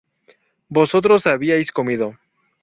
[0.67, 2.17] Vosotros habíais comido